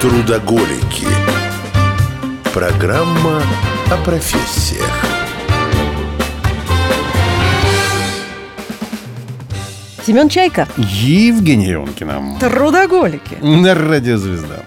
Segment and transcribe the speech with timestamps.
[0.00, 1.06] Трудоголики.
[2.52, 3.42] Программа
[3.90, 4.92] о профессиях.
[10.06, 10.68] Семен Чайка.
[10.76, 12.36] Евгений Ионкина.
[12.38, 13.36] Трудоголики.
[13.40, 14.64] На радиозвезда.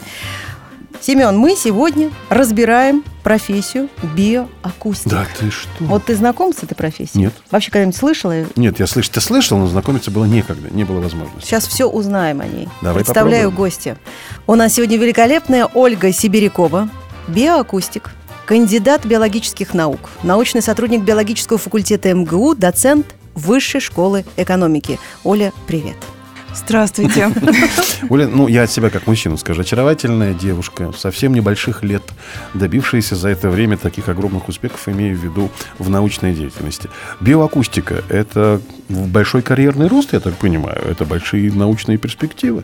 [1.09, 5.09] Семен, мы сегодня разбираем профессию биоакустик.
[5.09, 5.67] Да ты что?
[5.79, 7.23] Вот ты знаком с этой профессией?
[7.23, 7.33] Нет.
[7.49, 8.45] Вообще когда-нибудь слышала?
[8.55, 11.47] Нет, я слышал, ты слышал, но знакомиться было некогда, не было возможности.
[11.47, 12.69] Сейчас все узнаем о ней.
[12.83, 13.71] Давай Представляю попробуем.
[13.71, 13.97] гостя.
[14.45, 16.91] У нас сегодня великолепная Ольга Сибирякова,
[17.27, 18.11] биоакустик,
[18.45, 24.99] кандидат биологических наук, научный сотрудник биологического факультета МГУ, доцент Высшей школы экономики.
[25.23, 25.95] Оля, привет.
[26.53, 27.31] Здравствуйте.
[28.09, 29.61] Оля, ну, я от себя как мужчина скажу.
[29.61, 32.03] Очаровательная девушка, совсем небольших лет,
[32.53, 36.89] добившаяся за это время таких огромных успехов, имею в виду в научной деятельности.
[37.19, 40.81] Биоакустика– это большой карьерный рост, я так понимаю.
[40.89, 42.63] Это большие научные перспективы.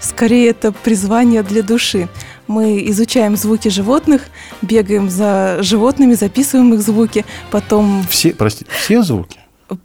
[0.00, 2.08] Скорее, это призвание для души.
[2.46, 4.22] Мы изучаем звуки животных,
[4.62, 9.38] бегаем за животными, записываем их звуки, потом Все, прости, все звуки?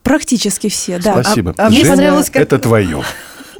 [0.03, 1.21] Практически все, да.
[1.21, 1.53] Спасибо.
[1.57, 3.03] а мне Женя, понравилось, как- это твое.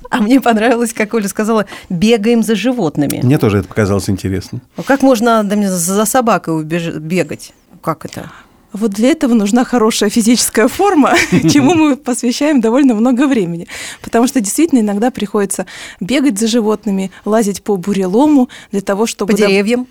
[0.10, 3.22] А мне понравилось, как Оля сказала, бегаем за животными.
[3.24, 4.62] Мне тоже это показалось интересно.
[4.78, 7.52] А Как можно да, мне, за собакой убеж- бегать?
[7.82, 8.32] Как это?
[8.74, 13.68] Вот для этого нужна хорошая физическая форма, чему мы посвящаем довольно много времени.
[14.04, 15.66] Потому что действительно иногда приходится
[16.00, 19.32] бегать за животными, лазить по бурелому для того, чтобы...
[19.34, 19.88] По деревьям?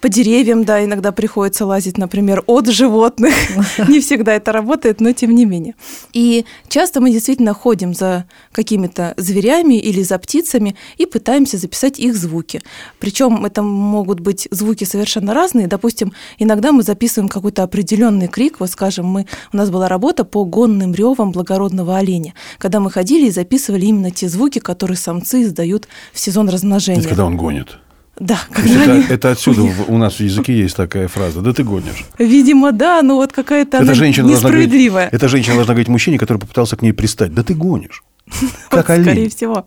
[0.00, 3.34] По деревьям, да, иногда приходится лазить, например, от животных.
[3.88, 5.74] Не всегда это работает, но тем не менее.
[6.12, 12.16] И часто мы действительно ходим за какими-то зверями или за птицами и пытаемся записать их
[12.16, 12.62] звуки.
[13.00, 15.66] Причем это могут быть звуки совершенно разные.
[15.66, 18.60] Допустим, иногда мы записываем какой-то определенный крик.
[18.60, 23.26] Вот, скажем, мы, у нас была работа по гонным ревам благородного оленя, когда мы ходили
[23.26, 27.00] и записывали именно те звуки, которые самцы издают в сезон размножения.
[27.00, 27.78] Это когда он гонит.
[28.20, 29.02] Да, когда они...
[29.04, 31.40] это, это отсюда у нас в языке есть такая фраза.
[31.40, 32.04] Да ты гонишь.
[32.18, 35.08] Видимо, да, но вот какая-то она женщина, должна говорить, несправедливая.
[35.12, 37.32] эта женщина должна говорить мужчине, который попытался к ней пристать.
[37.32, 38.02] Да ты гонишь.
[38.70, 39.04] Как Вот, олень.
[39.04, 39.64] Скорее всего.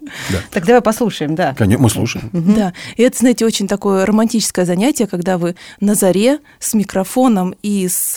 [0.52, 1.54] Так давай послушаем, да.
[1.54, 2.30] Конечно, мы слушаем.
[2.32, 2.74] Да.
[2.96, 8.16] И это, знаете, очень такое романтическое занятие, когда вы на заре с микрофоном и с,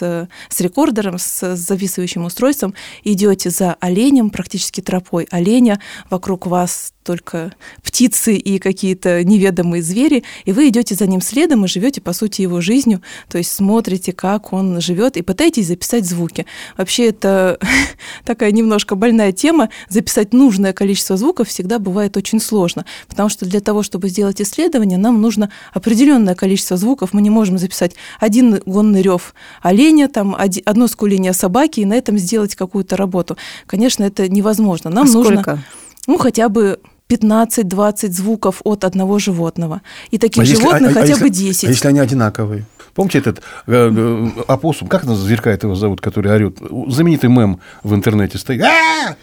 [0.48, 5.80] с рекордером, с записывающим устройством идете за оленем, практически тропой оленя.
[6.10, 11.68] Вокруг вас только птицы и какие-то неведомые звери, и вы идете за ним следом и
[11.68, 16.46] живете, по сути, его жизнью, то есть смотрите, как он живет, и пытаетесь записать звуки.
[16.76, 17.58] Вообще это
[18.24, 19.68] такая немножко больная тема.
[19.88, 24.98] Записать нужное количество звуков всегда бывает очень сложно, потому что для того, чтобы сделать исследование,
[24.98, 27.12] нам нужно определенное количество звуков.
[27.12, 30.36] Мы не можем записать один гонный рев оленя, там
[30.66, 33.36] одно скуление собаки и на этом сделать какую-то работу.
[33.66, 34.90] Конечно, это невозможно.
[34.90, 35.58] Нам А нужно сколько?
[36.06, 36.78] ну, хотя бы
[37.08, 39.82] 15-20 звуков от одного животного.
[40.10, 41.64] И таких А если- животных а- а хотя если- бы 10.
[41.64, 42.64] А если они одинаковые?
[42.94, 46.58] Помните этот э, э, опоссум, как это зверька этого зовут, который орет?
[46.88, 48.62] Знаменитый мем в интернете стоит.
[48.62, 48.68] А!
[49.10, 49.16] А!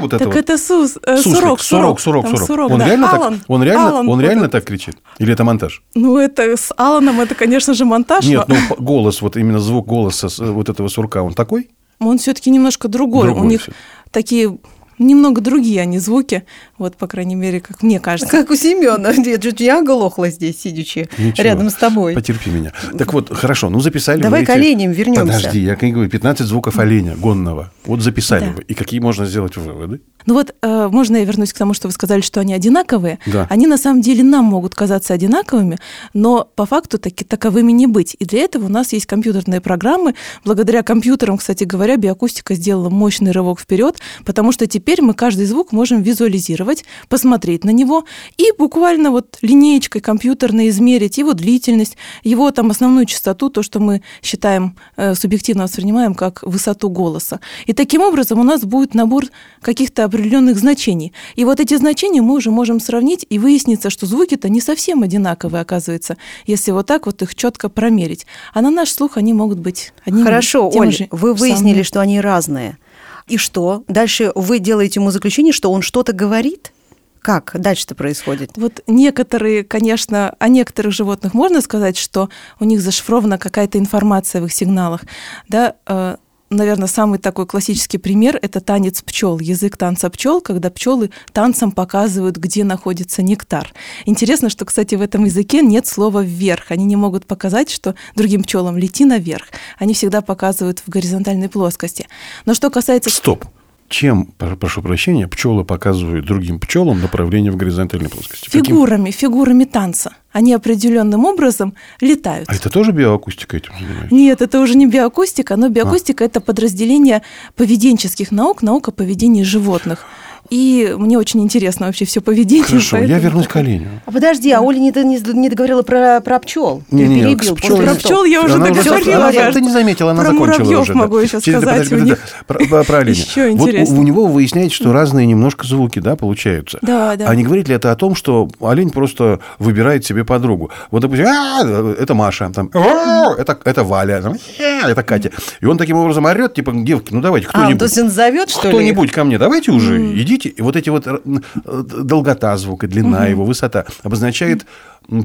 [0.00, 0.36] Вот это так вот.
[0.36, 2.70] это сус, э, Суслик, сурок, сурок, сурок, Там сурок.
[2.70, 2.86] Он да.
[2.86, 4.96] реально Алан, так, он реально, Алан он реально так кричит?
[5.18, 5.82] Или это монтаж?
[5.94, 8.24] Ну, это с Аланом, это, конечно же, монтаж.
[8.26, 11.68] Нет, но ну голос, вот именно звук голоса вот этого сурка, он такой?
[12.00, 13.24] он все-таки немножко другой.
[13.24, 13.72] Другой У них всё.
[14.10, 14.58] такие
[14.98, 16.44] немного другие они звуки,
[16.78, 18.30] вот, по крайней мере, как мне кажется.
[18.30, 19.10] Как у Семена.
[19.24, 21.44] Я чуть не оглохла здесь, сидячи Ничего.
[21.44, 22.14] рядом с тобой.
[22.14, 22.72] Потерпи меня.
[22.96, 25.24] Так вот, хорошо, ну записали Давай вы к эти- оленям вернемся.
[25.38, 27.72] Подожди, я как говорю, 15 звуков оленя гонного.
[27.84, 28.52] Вот записали Да.
[28.52, 28.62] вы.
[28.62, 30.00] И какие можно сделать выводы?
[30.26, 33.18] Ну вот, э, можно я вернусь к тому, что вы сказали, что они одинаковые.
[33.26, 33.46] Да.
[33.50, 35.78] Они на самом деле нам могут казаться одинаковыми,
[36.14, 38.16] но по факту таки таковыми не быть.
[38.18, 40.14] И для этого у нас есть компьютерные программы.
[40.44, 45.72] Благодаря компьютерам, кстати говоря, биоакустика сделала мощный рывок вперед, потому что теперь мы каждый звук
[45.72, 48.04] можем визуализировать, посмотреть на него
[48.36, 54.02] и буквально вот линеечкой компьютерной измерить его длительность, его там основную частоту, то, что мы
[54.22, 57.40] считаем, э, субъективно воспринимаем как высоту голоса.
[57.66, 59.24] И таким образом у нас будет набор
[59.60, 61.12] каких-то определенных значений.
[61.34, 65.62] И вот эти значения мы уже можем сравнить, и выяснится, что звуки-то не совсем одинаковые,
[65.62, 66.16] оказывается,
[66.46, 68.26] если вот так вот их четко промерить.
[68.52, 71.82] А на наш слух они могут быть одними Хорошо, Оль, же вы выяснили, самыми.
[71.82, 72.78] что они разные.
[73.26, 73.84] И что?
[73.88, 76.72] Дальше вы делаете ему заключение, что он что-то говорит?
[77.20, 78.50] Как дальше-то происходит?
[78.56, 82.28] Вот некоторые, конечно, о некоторых животных можно сказать, что
[82.60, 85.04] у них зашифрована какая-то информация в их сигналах.
[85.48, 86.16] Да, э,
[86.56, 92.36] наверное, самый такой классический пример– это танец пчел, язык танца пчел, когда пчелы танцем показывают,
[92.36, 93.72] где находится нектар.
[94.06, 96.70] Интересно, что, кстати, в этом языке нет слова «вверх».
[96.70, 99.46] Они не могут показать, что другим пчелам лети наверх.
[99.78, 102.06] Они всегда показывают в горизонтальной плоскости.
[102.46, 103.10] Но что касается...
[103.10, 103.44] Стоп.
[103.88, 108.46] Чем, про- прошу прощения, пчелы показывают другим пчелам направление в горизонтальной плоскости?
[108.46, 108.64] Каким?
[108.64, 110.12] Фигурами, фигурами танца.
[110.32, 112.48] они определенным образом летают.
[112.48, 114.12] А это тоже биоакустика этим занимается?
[114.14, 117.22] Нет, это уже не биоакустика, но биоакустика это подразделение
[117.54, 120.06] поведенческих наук, наука поведения животных.
[120.54, 122.64] И мне очень интересно вообще все поведение.
[122.64, 123.88] Хорошо, я поэтому вернусь к оленю.
[124.06, 126.82] А подожди, а Оля не, не, не договорила про, про пчел.
[126.92, 129.16] Не, не, не, пчелам- после Про пчел я уже Она договорила.
[129.16, 129.52] она- кажется.
[129.58, 130.92] Ты не заметила, она Про закончила муравьев уже.
[130.92, 130.98] да.
[131.00, 133.18] могу еще Через- сказать, подожди, у подожди, них Про, про- оленя.
[133.18, 133.98] еще Вот у- интересно.
[133.98, 136.78] у, него выясняется, что разные немножко звуки, да, получаются.
[136.82, 137.26] Да, да.
[137.28, 140.70] А не говорит ли это о том, что олень просто выбирает себе подругу?
[140.92, 141.62] Вот, допустим, «А,
[141.98, 145.30] это Маша, там, «А, это, это Валя, там, «А, это Катя.
[145.60, 147.82] И он таким образом орет, типа, девки, ну давайте, А, то кто-нибудь.
[147.82, 148.68] есть он зовет, что ли?
[148.68, 150.48] Кто-нибудь ко мне, давайте уже, идите.
[150.48, 151.18] И вот эти вот э,
[151.64, 154.66] долгота звука, длина его, высота обозначает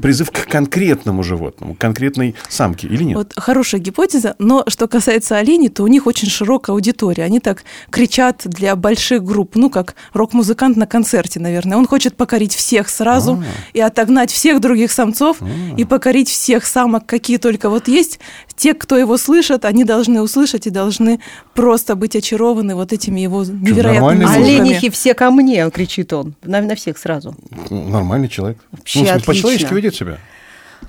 [0.02, 3.16] призыв к конкретному животному, к конкретной самке или нет?
[3.16, 7.24] Вот хорошая гипотеза, но что касается оленей, то у них очень широкая аудитория.
[7.24, 11.78] Они так кричат для больших групп, ну, как рок-музыкант на концерте, наверное.
[11.78, 13.42] Он хочет покорить всех сразу
[13.72, 15.38] и отогнать всех других самцов
[15.76, 18.20] и покорить всех самок, какие только вот есть.
[18.56, 21.20] Те, кто его слышат, они должны услышать и должны
[21.54, 24.44] просто быть очарованы вот этими его невероятными звуками.
[24.44, 26.34] Оленихи все ко мне, кричит он.
[26.42, 27.34] На, на всех сразу.
[27.70, 28.58] Нормальный человек.
[28.70, 29.69] Вообще ну, в смысле, отлично.
[29.70, 30.18] По-человечески ведет себя.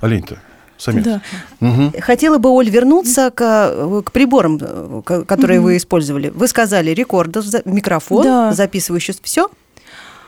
[0.00, 0.38] Олень-то.
[0.78, 1.04] Самец.
[1.04, 1.20] Да.
[1.60, 1.92] Мгм.
[2.00, 6.28] Хотела бы, Оль, вернуться к, к приборам, которые вы использовали.
[6.30, 8.52] Вы сказали рекордер, микрофон, Да.
[8.52, 9.48] записывающий все.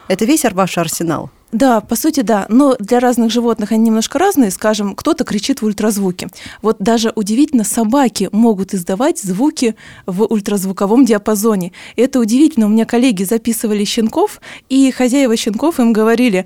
[0.07, 1.31] Это весь ваш арсенал.
[1.51, 2.47] Да, по сути, да.
[2.49, 4.51] Но для разных животных они немножко разные.
[4.51, 6.29] Скажем, кто-то кричит в ультразвуке.
[6.63, 11.71] Вот даже удивительно, собаки могут издавать звуки в ультразвуковом диапазоне.
[11.95, 12.67] И это удивительно.
[12.67, 16.45] У меня коллеги записывали щенков, и хозяева щенков им говорили,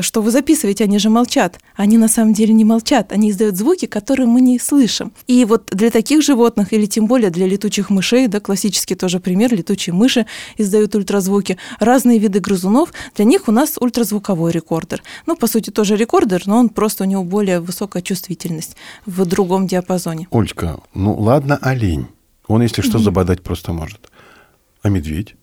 [0.00, 1.58] что вы записываете, они же молчат.
[1.76, 5.12] Они на самом деле не молчат, они издают звуки, которые мы не слышим.
[5.26, 9.54] И вот для таких животных, или тем более для летучих мышей, да, классический тоже пример,
[9.54, 10.26] летучие мыши
[10.56, 15.02] издают ультразвуки, разные виды грызунов, для них у нас ультразвуковой рекордер.
[15.26, 18.76] Ну, по сути, тоже рекордер, но он просто у него более высокая чувствительность
[19.06, 20.28] в другом диапазоне.
[20.30, 22.06] Олечка, ну ладно, олень.
[22.46, 24.10] Он, если что, забодать просто может.
[24.82, 25.34] А медведь?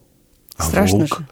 [0.57, 1.19] А Страшно волк?
[1.19, 1.27] же.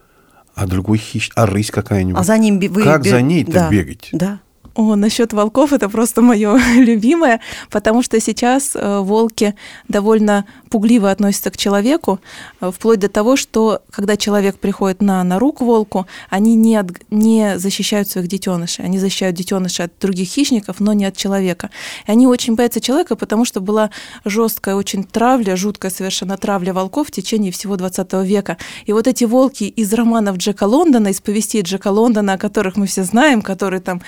[0.59, 1.31] А другой хищник?
[1.37, 2.19] А рысь какая-нибудь?
[2.19, 2.83] А за ним вы...
[2.83, 4.09] Как бе- за ней-то Да, бегать?
[4.11, 4.39] Да.
[4.79, 9.53] О, насчет волков это просто мое любимое, потому что сейчас э, волки
[9.89, 12.21] довольно пугливо относятся к человеку,
[12.61, 17.01] э, вплоть до того, что когда человек приходит на нору к волку, они не, от-
[17.09, 21.71] не защищают своих детенышей, они защищают детенышей от других хищников, но не от человека.
[22.07, 23.89] И они очень боятся человека, потому что была
[24.23, 28.55] жесткая очень травля, жуткая совершенно травля волков в течение всего 20 века.
[28.85, 32.85] И вот эти волки из романов Джека Лондона, из повестей Джека Лондона, о которых мы
[32.85, 34.01] все знаем, которые там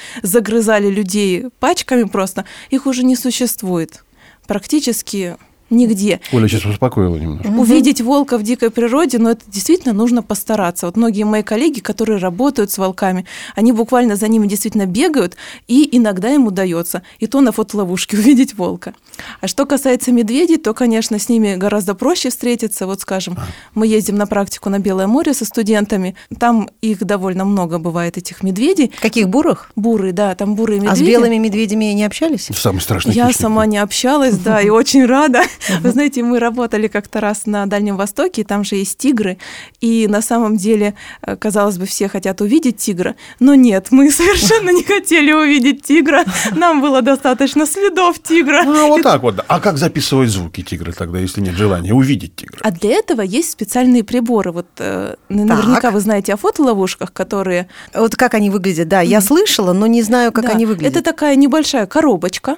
[0.62, 4.04] загрызали людей пачками просто, их уже не существует.
[4.48, 5.38] Практически
[5.72, 6.20] нигде.
[6.32, 7.48] Оля сейчас успокоила немножко.
[7.48, 10.86] Увидеть волка в дикой природе, но это действительно нужно постараться.
[10.86, 13.26] Вот многие мои коллеги, которые работают с волками,
[13.56, 15.36] они буквально за ними действительно бегают,
[15.68, 18.94] и иногда им удается, и то на фотоловушке увидеть волка.
[19.40, 22.86] А что касается медведей, то, конечно, с ними гораздо проще встретиться.
[22.86, 23.38] Вот, скажем,
[23.74, 28.44] мы ездим на практику на Белое море со студентами, там их довольно много бывает, этих
[28.44, 28.92] медведей.
[29.02, 29.72] Каких бурых?
[29.76, 30.94] Бурые, да, там бурые медведи.
[30.94, 32.50] А с белыми медведями не общались?
[32.54, 33.42] Самый страшный Я хищник.
[33.42, 35.44] сама не общалась, да, и очень рада.
[35.82, 39.38] Вы знаете, мы работали как-то раз на Дальнем Востоке, там же есть тигры,
[39.80, 44.70] и на самом деле, э, казалось бы, все хотят увидеть тигра, но нет, мы совершенно
[44.70, 48.62] не хотели увидеть тигра, нам было достаточно следов тигра.
[48.62, 49.44] А, вот так вот.
[49.48, 52.60] А как записывать звуки тигра тогда, если нет желания увидеть тигра?
[52.64, 54.52] А для этого есть специальные приборы.
[54.52, 58.88] Вот э, наверняка вы знаете о фотоловушках, которые Вот как они выглядят?
[58.88, 60.96] Да, я слышала, но не знаю, как они выглядят.
[60.96, 62.58] Это такая небольшая коробочка.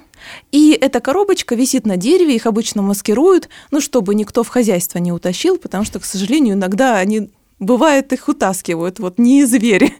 [0.52, 5.12] И эта коробочка висит на дереве, их обычно маскируют, ну, чтобы никто в хозяйство не
[5.12, 9.94] утащил, потому что, к сожалению, иногда они бывает, их утаскивают, вот не звери.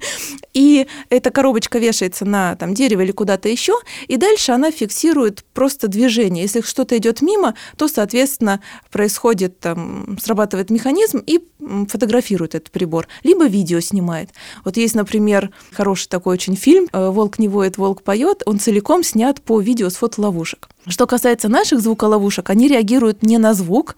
[0.54, 3.74] И эта коробочка вешается на там, дерево или куда-то еще,
[4.08, 6.44] и дальше она фиксирует просто движение.
[6.44, 11.40] Если что-то идет мимо, то, соответственно, происходит, там, срабатывает механизм и
[11.88, 14.30] фотографирует этот прибор, либо видео снимает.
[14.66, 19.04] Вот есть, например, хороший такой очень фильм э, «Волк не воет, волк поет», он целиком
[19.04, 20.70] снят по видео с фотоловушек.
[20.86, 23.96] Что касается наших звуколовушек, они реагируют не на звук,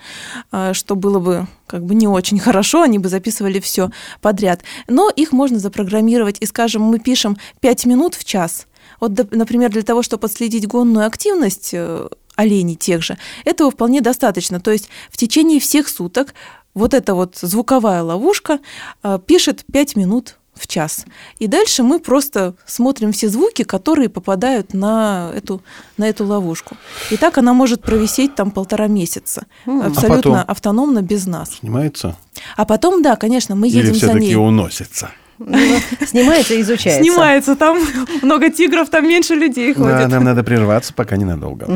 [0.52, 3.90] э, что было бы как бы не очень хорошо, они бы записывали все
[4.22, 4.62] подряд.
[4.88, 8.68] Но их можно запрограммировать, и, скажем, мы пишем 5 минут в час.
[9.00, 14.60] Вот, например, для того, чтобы отследить гонную активность э, оленей тех же, этого вполне достаточно.
[14.60, 16.34] То есть в течение всех суток
[16.76, 18.60] вот эта вот звуковая ловушка
[19.04, 21.06] э, пишет 5 минут в час.
[21.40, 25.62] И дальше мы просто смотрим все звуки, которые попадают на эту,
[25.98, 26.78] на эту ловушку.
[27.12, 29.48] И так она может провисеть там полтора месяца.
[29.66, 30.36] Абсолютно потом?
[30.48, 31.56] автономно, без нас.
[31.56, 32.16] Снимается?
[32.56, 34.36] А потом, да, конечно, мы Или едем за все-таки ней.
[34.36, 35.10] уносится?
[35.38, 35.58] Ну,
[36.06, 37.04] Снимается и изучается.
[37.04, 37.78] Снимается, там
[38.22, 40.10] много тигров, там меньше людей Да, ходит.
[40.10, 41.68] нам надо прерваться, пока ненадолго.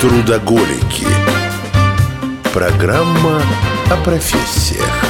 [0.00, 1.06] Трудоголики.
[2.52, 3.40] Программа
[3.90, 5.04] о профессиях.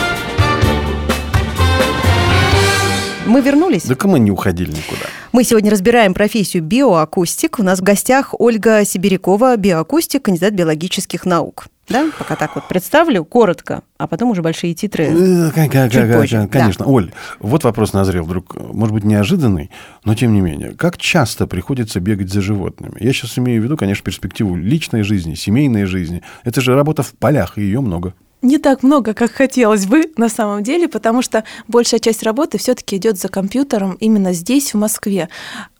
[3.26, 3.84] Мы вернулись.
[3.84, 5.06] Да мы не уходили никуда.
[5.32, 7.58] Мы сегодня разбираем профессию биоакустик.
[7.58, 11.66] У нас в гостях Ольга Сибирякова, биоакустик, кандидат биологических наук.
[11.88, 15.04] Да, пока так вот представлю, коротко, а потом уже большие титры.
[15.04, 16.86] Э, Чуть позже, Конечно.
[16.86, 19.70] Оль, вот вопрос назрел вдруг, может быть, неожиданный,
[20.04, 20.72] но тем не менее.
[20.72, 22.94] Как часто приходится бегать за животными?
[23.00, 26.22] Я сейчас имею в виду, конечно, перспективу личной жизни, семейной жизни.
[26.44, 28.14] Это же работа в полях, и ее много.
[28.40, 32.96] Не так много, как хотелось бы на самом деле, потому что большая часть работы все-таки
[32.96, 35.28] идет за компьютером именно здесь, в Москве.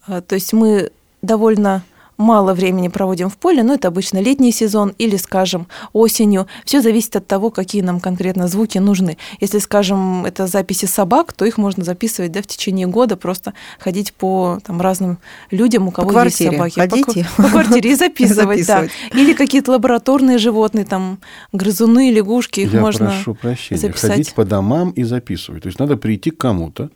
[0.07, 1.83] А, То есть мы довольно
[2.17, 6.47] мало времени проводим в поле, но это обычно летний сезон или, скажем, осенью.
[6.65, 9.19] Все зависит от того, какие нам конкретно звуки нужны.
[9.41, 14.13] Если, скажем, это записи собак, то их можно записывать да, в течение года, просто ходить
[14.13, 15.19] по там, разным
[15.51, 16.75] людям, у кого есть квартире собаки.
[16.75, 17.27] ходите.
[17.37, 18.87] По, по квартире и записывать, да.
[19.13, 21.19] Или какие-то лабораторные животные, там,
[21.53, 23.81] грызуны, лягушки, их Я можно прошу прощения.
[23.81, 24.11] записать.
[24.11, 25.63] Ходить по домам и записывать.
[25.63, 26.91] То есть надо прийти к кому-то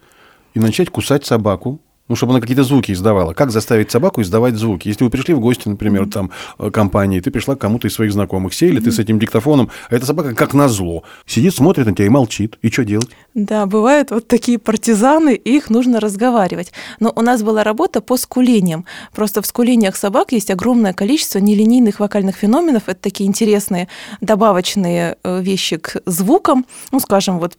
[0.54, 3.34] и начать кусать собаку, ну, чтобы она какие-то звуки издавала.
[3.34, 4.88] Как заставить собаку издавать звуки?
[4.88, 8.12] Если вы пришли в гости, например, там, э, компании, ты пришла к кому-то из своих
[8.12, 11.02] знакомых, сели ты с этим диктофоном, а эта собака как назло.
[11.26, 12.58] Сидит, смотрит на тебя и молчит.
[12.62, 13.10] И что делать?
[13.34, 16.72] Да, бывают вот такие партизаны, и их нужно разговаривать.
[17.00, 18.84] Но у нас была работа по скулениям.
[19.14, 22.84] Просто в скулениях собак есть огромное количество нелинейных вокальных феноменов.
[22.86, 23.88] Это такие интересные
[24.20, 26.66] добавочные э, вещи к звукам.
[26.90, 27.56] Ну, скажем, вот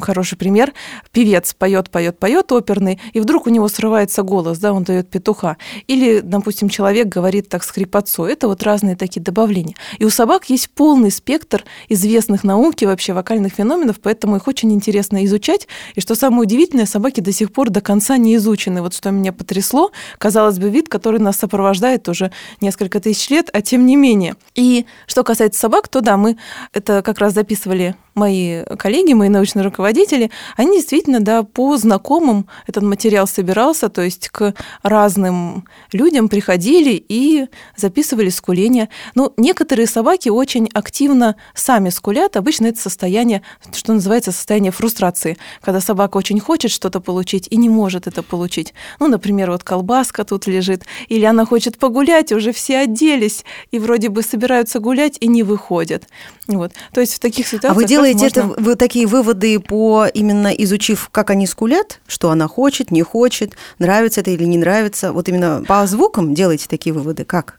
[0.00, 0.72] хороший пример.
[1.12, 5.56] Певец поет, поет, поет оперный, и вдруг у него срывается голос, да, он дает петуха.
[5.86, 8.32] Или, допустим, человек говорит так скрипотцой.
[8.32, 9.74] Это вот разные такие добавления.
[9.98, 15.24] И у собак есть полный спектр известных науки, вообще вокальных феноменов, поэтому их очень интересно
[15.24, 15.68] изучать.
[15.94, 18.82] И что самое удивительное, собаки до сих пор до конца не изучены.
[18.82, 23.62] Вот что меня потрясло, казалось бы, вид, который нас сопровождает уже несколько тысяч лет, а
[23.62, 24.36] тем не менее.
[24.54, 26.36] И что касается собак, то да, мы
[26.72, 32.82] это как раз записывали мои коллеги, мои научные руководители, они действительно, да, по знакомым этот
[32.82, 38.88] материал собирался, то есть к разным людям приходили и записывали скуление.
[39.14, 42.36] Ну, некоторые собаки очень активно сами скулят.
[42.36, 43.42] Обычно это состояние,
[43.72, 48.74] что называется, состояние фрустрации, когда собака очень хочет что-то получить и не может это получить.
[49.00, 54.08] Ну, например, вот колбаска тут лежит, или она хочет погулять, уже все оделись, и вроде
[54.08, 56.04] бы собираются гулять и не выходят.
[56.46, 56.72] Вот.
[56.92, 57.72] То есть в таких ситуациях...
[57.72, 62.30] А вы делаете можно- это, вы такие выводы по именно изучив, как они скулят, что
[62.30, 65.12] она хочет, не хочет, нравится это или не нравится.
[65.12, 67.24] Вот именно по звукам делаете такие выводы.
[67.24, 67.58] Как?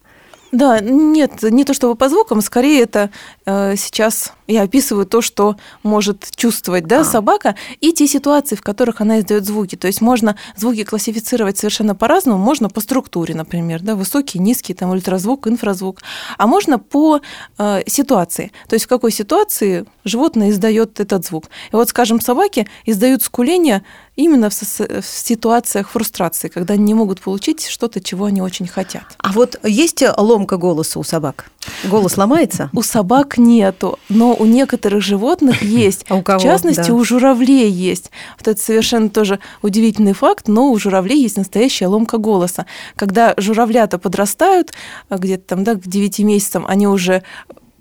[0.52, 3.10] Да, нет, не то чтобы по звукам, скорее это
[3.46, 7.04] э, сейчас я описываю то, что может чувствовать да, А.
[7.04, 9.76] собака, и те ситуации, в которых она издает звуки.
[9.76, 14.92] То есть можно звуки классифицировать совершенно по-разному, можно по структуре, например, да, высокий, низкий, там
[14.92, 16.02] ультразвук, инфразвук,
[16.38, 17.22] а можно по
[17.58, 18.52] э, ситуации.
[18.70, 21.46] То есть в какой ситуации животное издает этот звук.
[21.72, 23.84] И вот, скажем, собаки издают скуление
[24.16, 29.04] именно в, в ситуациях фрустрации, когда они не могут получить что-то, чего они очень хотят.
[29.18, 31.52] А вот есть ломка голоса у собак?
[31.86, 32.70] Голос ломается?
[32.74, 36.06] У собак нету, но у некоторых животных есть.
[36.10, 36.40] А у кого?
[36.40, 36.94] В частности, Да.
[36.94, 38.12] у журавлей есть.
[38.38, 42.66] Вот это совершенно тоже удивительный факт, но у журавлей есть настоящая ломка голоса.
[42.96, 44.74] Когда журавлята подрастают,
[45.10, 47.24] а, где-то там, да, к 9 месяцам, они уже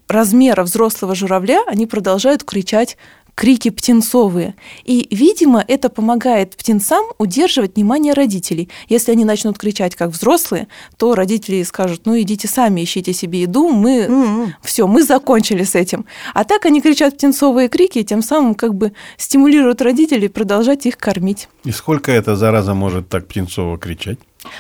[0.09, 2.97] размера взрослого журавля, они продолжают кричать
[3.35, 4.55] крики птенцовые.
[4.85, 8.69] И, видимо, это помогает птенцам удерживать внимание родителей.
[8.89, 13.69] Если они начнут кричать как взрослые, то родители скажут, ну идите сами, ищите себе еду,
[13.69, 14.55] мы М-м.
[14.63, 16.05] все, мы закончили с этим.
[16.33, 20.97] А так они кричат птенцовые крики, и тем самым как бы стимулируют родителей продолжать их
[20.97, 21.49] кормить.
[21.65, 24.19] И сколько эта зараза может так птенцово кричать?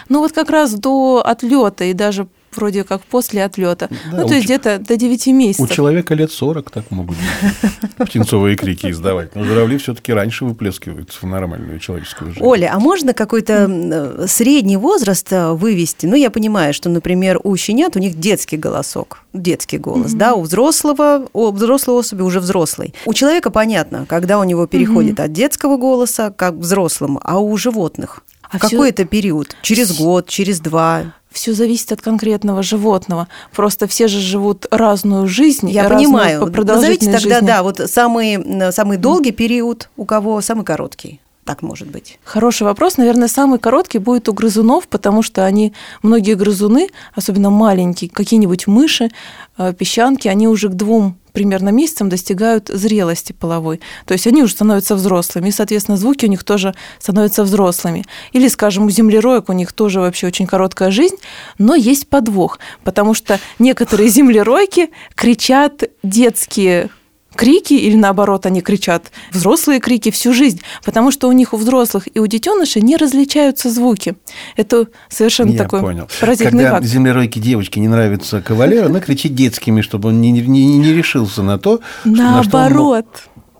[0.08, 3.88] Ну вот как раз до отлета и даже вроде как после отлета.
[4.10, 5.70] Да, ну, у то есть ч- где-то до 9 У месяцев.
[5.70, 7.72] человека лет 40 так могут быть.
[8.08, 9.34] птенцовые крики издавать.
[9.34, 12.44] Но журавли все-таки раньше выплескиваются в нормальную человеческую жизнь.
[12.44, 16.06] Оля, а можно какой-то э, средний возраст э, вывести?
[16.06, 20.42] Ну, я понимаю, что, например, у щенят у них детский голосок, детский голос, да, у
[20.42, 22.94] взрослого, у взрослой особи уже взрослый.
[23.06, 28.22] У человека понятно, когда у него переходит от детского голоса к взрослому, а у животных?
[28.54, 29.56] А Какой всё- это период?
[29.62, 31.12] Через год, через два?
[31.32, 33.26] Все зависит от конкретного животного.
[33.52, 35.68] Просто все же живут разную жизнь.
[35.68, 36.46] Я разную понимаю.
[36.52, 37.46] по Назовите тогда, жизни.
[37.46, 41.20] да, вот самый, самый долгий период, у кого самый короткий.
[41.44, 42.18] Так может быть.
[42.24, 42.96] Хороший вопрос.
[42.96, 49.10] Наверное, самый короткий будет у грызунов, потому что они, многие грызуны, особенно маленькие, какие-нибудь мыши,
[49.58, 53.80] э, песчанки, они уже к двум примерно месяцем достигают зрелости половой.
[54.06, 58.04] То есть они уже становятся взрослыми, и, соответственно, звуки у них тоже становятся взрослыми.
[58.32, 61.16] Или, скажем, у землероек у них тоже вообще очень короткая жизнь,
[61.58, 66.88] но есть подвох, потому что некоторые землеройки кричат детские
[67.34, 72.08] крики, или наоборот, они кричат взрослые крики всю жизнь, потому что у них у взрослых
[72.14, 74.14] и у детенышей не различаются звуки.
[74.56, 76.08] Это совершенно Я такой понял.
[76.20, 76.86] поразительный Когда факт.
[76.86, 81.58] землеройке девочке не нравится кавалер, она кричит детскими, чтобы он не, не, не решился на
[81.58, 83.06] то, что- на что он мог.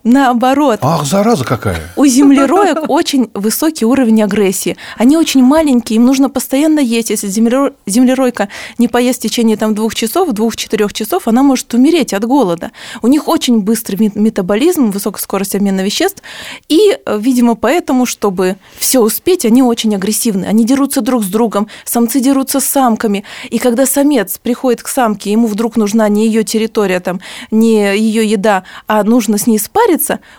[0.05, 0.81] Наоборот.
[0.83, 1.81] Ах, зараза какая!
[1.97, 4.77] У землероек очень высокий уровень агрессии.
[4.99, 7.09] Они очень маленькие, им нужно постоянно есть.
[7.09, 12.13] Если землеро- землеройка не поест в течение там, двух часов, двух-четырех часов, она может умереть
[12.13, 12.71] от голода.
[13.01, 16.23] У них очень быстрый мет- метаболизм, высокая скорость обмена веществ.
[16.69, 20.45] И, э, видимо, поэтому, чтобы все успеть, они очень агрессивны.
[20.45, 23.25] Они дерутся друг с другом, самцы дерутся с самками.
[23.49, 27.21] И когда самец приходит к самке, ему вдруг нужна не ее территория, там,
[27.51, 29.94] не ее еда, а нужно с ней спариться,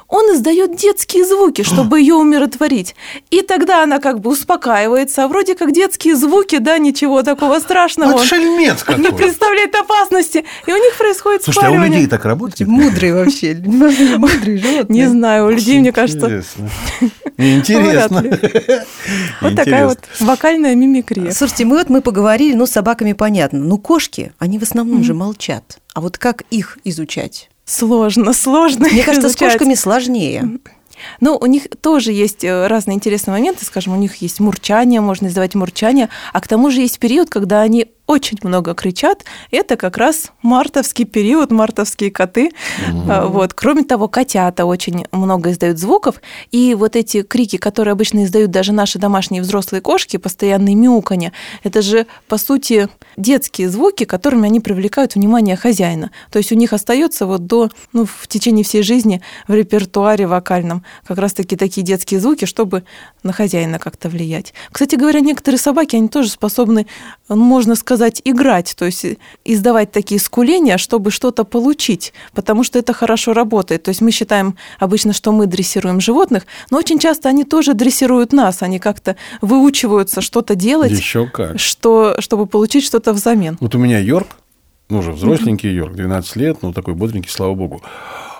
[0.07, 2.95] он издает детские звуки, чтобы ее умиротворить.
[3.29, 8.13] И тогда она как бы успокаивается, а вроде как детские звуки, да, ничего такого страшного.
[8.13, 9.19] Вот шельмец Он не какой!
[9.19, 10.45] представляет опасности.
[10.65, 11.99] И у них происходит Слушайте, а у спаривание.
[11.99, 12.69] людей так работает?
[12.69, 13.55] Мудрые вообще.
[13.65, 14.85] Мудрые животные.
[15.03, 16.43] Не знаю, у людей, мне кажется,
[17.37, 18.23] Интересно.
[19.41, 21.31] Вот такая вот вокальная мимикрия.
[21.31, 23.59] Слушайте, мы вот мы поговорили, ну, с собаками понятно.
[23.59, 25.79] Ну, кошки, они в основном же молчат.
[25.93, 27.49] А вот как их изучать?
[27.65, 28.87] Сложно, сложно.
[28.87, 29.53] Мне кажется, с изучать.
[29.53, 30.59] кошками сложнее.
[31.19, 33.65] Ну, у них тоже есть э, разные интересные моменты.
[33.65, 36.09] Скажем, у них есть мурчание, можно издавать мурчание.
[36.31, 39.25] А к тому же есть период, когда они очень много кричат.
[39.51, 42.51] Это как раз мартовский период, мартовские коты.
[43.09, 43.53] А, Вот.
[43.53, 46.21] Кроме того, котята очень много издают звуков.
[46.51, 51.31] И вот эти крики, которые обычно издают даже наши домашние взрослые кошки, постоянные мяуканье,
[51.63, 56.11] это же, по сути, детские звуки, которыми они привлекают внимание хозяина.
[56.31, 60.83] То есть у них остается вот до, ну, в течение всей жизни в репертуаре вокальном
[61.07, 62.83] как раз-таки такие детские звуки, чтобы
[63.23, 64.53] на хозяина как-то влиять.
[64.71, 66.85] Кстати говоря, некоторые собаки, они тоже способны,
[67.27, 69.05] можно сказать, играть, то есть
[69.43, 73.83] издавать такие скуления, чтобы что-то получить, потому что это хорошо работает.
[73.83, 78.33] То есть мы считаем обычно, что мы дрессируем животных, но очень часто они тоже дрессируют
[78.33, 81.59] нас, они как-то выучиваются что-то делать, Еще как.
[81.59, 83.57] что, чтобы получить что-то взамен.
[83.59, 84.27] Вот у меня Йорк,
[84.89, 87.81] ну, уже взросленький Йорк, 12 лет, ну, такой бодренький, слава богу.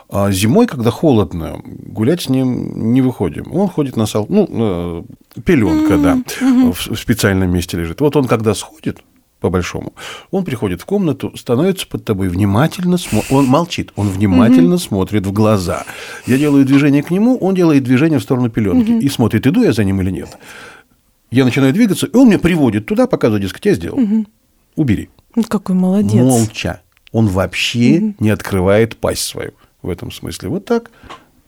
[0.10, 3.52] А зимой, когда холодно, гулять с ним не выходим.
[3.54, 4.28] Он ходит на сал...
[4.30, 8.02] Ну, э, пеленка, да, в в специальном месте лежит.
[8.02, 9.00] Вот он, когда сходит,
[9.46, 9.94] по-большому,
[10.32, 13.32] он приходит в комнату, становится под тобой, внимательно смотрит.
[13.32, 15.84] Он молчит, он внимательно смотрит в глаза.
[16.26, 19.72] Я делаю движение к нему, он делает движение в сторону пеленки и смотрит, иду я
[19.72, 20.30] за ним или нет.
[21.30, 24.00] Я начинаю двигаться, и он меня приводит туда, показывает, дескать, я сделал.
[24.76, 25.10] Убери.
[25.36, 26.24] Ну, какой молодец.
[26.24, 26.82] Молча.
[27.12, 29.52] Он вообще не открывает пасть свою
[29.84, 30.50] в этом смысле.
[30.50, 30.90] Вот так.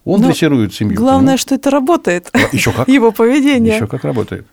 [0.05, 0.95] Он Но дрессирует семью.
[0.95, 2.31] Главное, что это работает.
[2.53, 2.87] еще как.
[2.87, 3.73] Его поведение.
[3.75, 4.45] Еще как работает.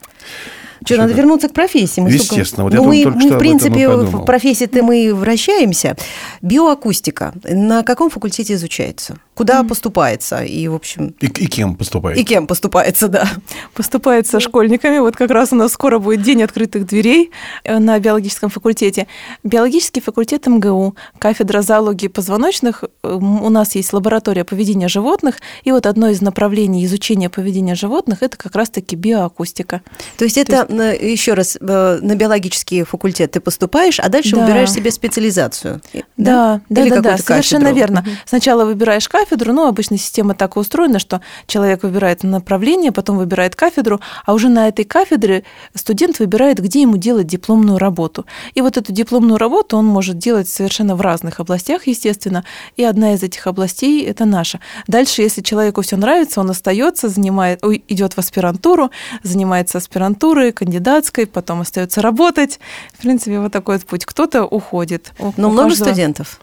[0.84, 2.00] Что, надо вернуться к профессии.
[2.00, 5.96] Мы Естественно, столько- вот я только мы, что мы, в принципе, в профессии-то мы вращаемся.
[6.42, 7.34] Биоакустика.
[7.44, 9.16] На каком факультете изучается?
[9.34, 10.42] Куда поступается?
[10.44, 12.16] И, в общем, И, и кем поступает?
[12.18, 13.28] и кем поступается, да.
[13.74, 14.98] поступает со школьниками.
[14.98, 17.30] Вот как раз у нас скоро будет день открытых дверей
[17.64, 19.06] э, на биологическом факультете.
[19.42, 22.84] Биологический факультет МГУ, кафедра зоологии позвоночных.
[23.02, 25.36] Э, У нас есть лаборатория поведения животных.
[25.64, 29.82] И вот одно из направлений изучения поведения животных– это как раз-таки биоакустика.
[30.16, 34.42] То есть это, на- еще раз, э, на биологический факультет ты поступаешь, а дальше Да.
[34.44, 35.80] выбираешь себе специализацию.
[36.16, 38.02] Да, да, Или да, да, какую-то совершенно верно.
[38.02, 38.10] Мгм.
[38.26, 43.56] Сначала выбираешь кафедру, ну, обычно система так и устроена, что человек выбирает направление, потом выбирает
[43.56, 48.26] кафедру, а уже на этой кафедре студент выбирает, где ему делать дипломную работу.
[48.54, 52.44] И вот эту дипломную работу он может делать совершенно в разных областях, естественно,
[52.76, 54.60] и одна из этих областей– это наша.
[54.86, 58.90] Дальше, если человеку все нравится, он остается, занимает, идет в аспирантуру,
[59.22, 62.60] занимается аспирантурой, кандидатской, потом остается работать.
[62.92, 64.04] В принципе, вот такой вот путь.
[64.04, 65.12] Кто-то уходит.
[65.18, 66.40] Но у много каждого- студентов.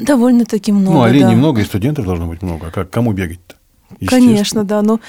[0.00, 1.36] Довольно-таки много, ну, оленей да.
[1.36, 2.68] много, и студентов должно быть много.
[2.68, 3.56] А как, кому бегать-то?
[4.06, 4.82] Конечно, да.
[4.82, 5.00] Ну,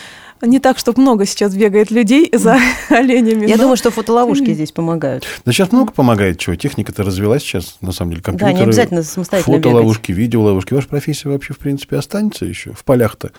[0.41, 2.58] не так, чтобы много сейчас бегает людей за
[2.89, 3.45] оленями.
[3.47, 5.25] Я но- думаю, что фотоловушки здесь помогают.
[5.45, 6.56] Да сейчас много помогает чего.
[6.56, 8.21] Техника-то развелась сейчас, на самом деле.
[8.21, 10.73] Да, Компьютеры, не обязательно самостоятельно фотоловушки, видеоловушки.
[10.73, 13.32] Ваша профессия вообще, в принципе, останется еще в полях-то?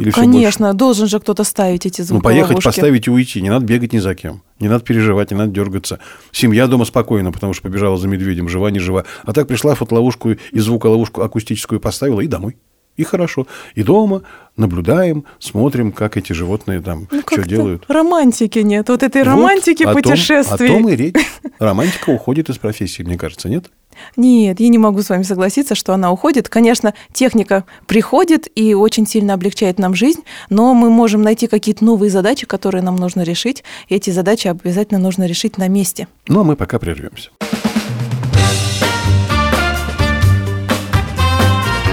[0.00, 0.32] Или всё больше?
[0.32, 3.40] Конечно, должен же кто-то ставить эти Ну, звуковые поехать, поставить и уйти.
[3.40, 4.42] Не надо бегать ни за кем.
[4.58, 5.98] Не надо переживать, не надо дергаться.
[6.32, 9.04] Семья дома спокойна, потому что побежала за медведем, жива, не жива.
[9.24, 12.56] А так пришла фотоловушку и звуколовушку акустическую поставила и домой.
[12.96, 13.46] И хорошо.
[13.74, 14.22] И дома
[14.56, 17.84] наблюдаем, смотрим, как эти животные там Ну, что делают.
[17.88, 18.88] Романтики нет.
[18.88, 20.68] Вот этой Вот романтики о том- путешествий.
[20.68, 21.14] О том и речь.
[21.58, 23.70] Романтика уходит из профессии, мне кажется, нет?
[24.16, 26.48] Нет, я не могу с вами согласиться, что она уходит.
[26.48, 32.10] Конечно, техника приходит и очень сильно облегчает нам жизнь, но мы можем найти какие-то новые
[32.10, 36.08] задачи, которые нам нужно решить, и эти задачи обязательно нужно решить на месте.
[36.28, 37.30] Ну, а мы пока прервемся.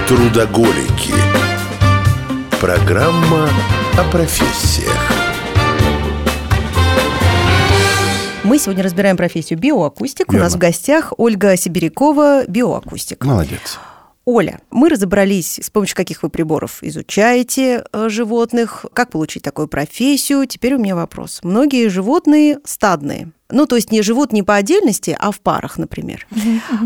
[0.08, 1.12] Трудоголики.
[2.58, 3.46] Программа
[3.98, 4.96] о профессиях.
[8.42, 10.30] Мы сегодня разбираем профессию биоакустик.
[10.30, 10.46] У Верно.
[10.46, 13.22] нас в гостях Ольга Сибирякова, биоакустик.
[13.22, 13.78] Молодец.
[14.30, 20.46] Оля, мы разобрались, с помощью каких вы приборов изучаете э, животных, как получить такую профессию.
[20.46, 21.40] Теперь у меня вопрос.
[21.42, 23.30] Многие животные стадные.
[23.50, 26.26] Ну, то есть не живут не по отдельности, а в парах, например.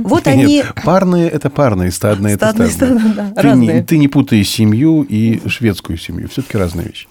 [0.05, 0.45] Вот они...
[0.45, 3.15] Нет, парные– это парные, стадные– это Стадные, стадные.
[3.15, 3.83] да, ты, не, разные.
[3.83, 6.29] ты не путай семью и шведскую семью.
[6.29, 7.09] Все-таки разные вещи.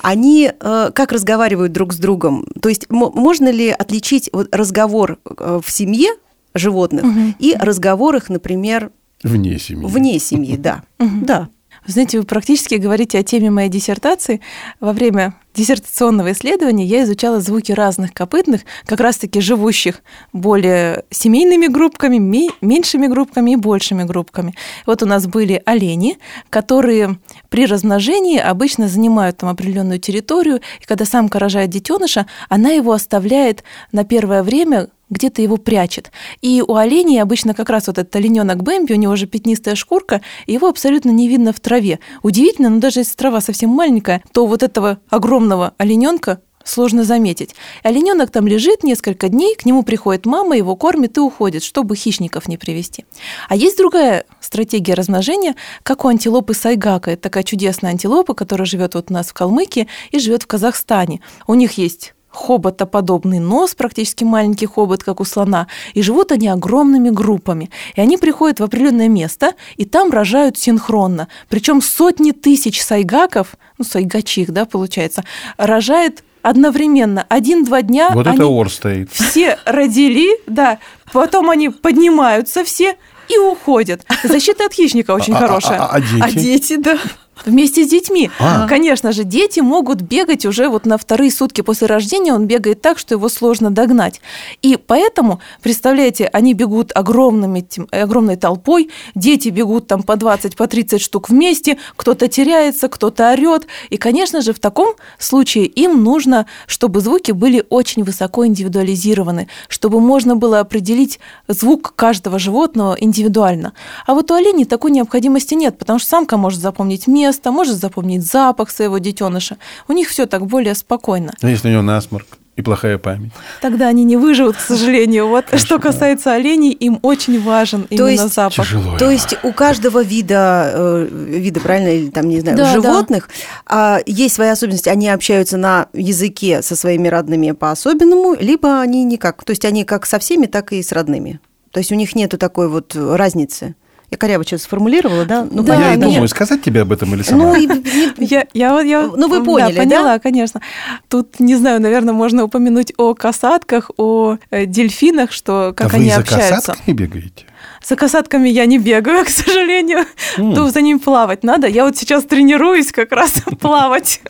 [0.00, 2.46] Они э, как разговаривают друг с другом?
[2.60, 6.08] То есть мо- можно ли отличить вот разговор э, в семье
[6.52, 7.04] животных
[7.38, 8.90] и разговор их, например,
[9.22, 9.86] Вне семьи.
[9.86, 10.56] вне семьи?
[10.56, 11.48] Да, да.
[11.84, 14.40] Вы знаете, вы практически говорите о теме моей диссертации.
[14.78, 22.18] Во время диссертационного исследования я изучала звуки разных копытных, как раз-таки живущих более семейными группками,
[22.18, 24.54] ме- меньшими группками и большими группками.
[24.86, 26.18] Вот у нас были олени,
[26.50, 32.92] которые при размножении обычно занимают там определенную территорию, и когда самка рожает детеныша, она его
[32.92, 36.10] оставляет на первое время где-то его прячет.
[36.40, 40.22] И у оленей обычно как раз вот этот олененок Бэмби, у него же пятнистая шкурка,
[40.46, 42.00] его абсолютно не видно в траве.
[42.22, 47.54] Удивительно, но даже если трава совсем маленькая, то вот этого огромного олененка сложно заметить.
[47.82, 52.48] Олененок там лежит несколько дней, к нему приходит мама, его кормит и уходит, чтобы хищников
[52.48, 53.04] не привести.
[53.48, 57.12] А есть другая стратегия размножения, как у антилопы сайгака.
[57.12, 61.20] Это такая чудесная антилопа, которая живет вот у нас в Калмыкии и живет в Казахстане.
[61.46, 67.10] У них есть хоботоподобный нос, практически маленький хобот, как у слона, и живут они огромными
[67.10, 67.70] группами.
[67.94, 71.28] И они приходят в определенное место, и там рожают синхронно.
[71.48, 75.24] Причем сотни тысяч сайгаков, ну, сайгачих, да, получается,
[75.56, 77.24] рожает одновременно.
[77.28, 79.10] Один-два дня Вот они это ор стоит.
[79.12, 80.78] все родили, да,
[81.12, 82.96] потом они поднимаются все
[83.28, 84.04] и уходят.
[84.24, 85.78] Защита от хищника очень А- а- хорошая.
[85.80, 86.20] а- а дети?
[86.22, 86.98] А дети, да.
[87.44, 88.30] Вместе с детьми.
[88.38, 88.66] А.
[88.68, 92.32] Конечно же, дети могут бегать уже вот на вторые сутки после рождения.
[92.32, 94.20] Он бегает так, что его сложно догнать.
[94.62, 101.00] И поэтому, представляете, они бегут огромными, огромной толпой, дети бегут там по 20, по 30
[101.00, 103.66] штук вместе, кто-то теряется, кто-то орет.
[103.90, 110.00] И, конечно же, в таком случае им нужно, чтобы звуки были очень высоко индивидуализированы, чтобы
[110.00, 113.72] можно было определить звук каждого животного индивидуально.
[114.06, 118.24] А вот у оленей такой необходимости нет, потому что самка может запомнить место, может запомнить
[118.24, 119.56] запах своего детеныша.
[119.88, 121.32] У них все так более спокойно.
[121.40, 123.32] А если у него насморк и плохая память?
[123.60, 125.28] Тогда они не выживут, к сожалению.
[125.28, 128.66] Вот что касается оленей, им очень важен именно есть запах.
[128.66, 128.98] Тяжело.
[128.98, 133.30] То есть у каждого вида, э, вида, правильно, или там, не знаю, Да, животных,
[133.66, 134.88] а, есть свои особенности.
[134.88, 139.42] Они общаются на языке со своими родными по-особенному, либо они никак.
[139.44, 141.40] То есть они как со всеми, так и с родными.
[141.70, 143.74] То есть у них нету такой вот разницы.
[144.12, 145.46] Я коряво сейчас сформулировала, да?
[145.50, 147.56] Ну, Да, я и думаю, сказать тебе об этом или сама?
[147.56, 147.82] Ну,
[148.18, 149.82] Я, я, вот- я, Ну, вы поняли, да?
[149.82, 150.60] поняла, конечно.
[151.08, 155.96] Тут, не знаю, наверное, можно упомянуть о касатках, о э, дельфинах, что а как вы
[156.00, 156.54] они за общаются.
[156.72, 157.46] касатками бегаете?
[157.82, 160.04] За касатками я не бегаю, к сожалению.
[160.36, 160.54] М.
[160.54, 161.66] То за ним плавать надо.
[161.66, 164.20] Я вот сейчас тренируюсь как раз плавать.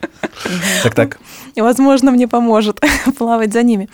[0.85, 1.18] Так, так.
[1.57, 2.81] И, возможно, мне поможет
[3.18, 3.88] плавать за ними.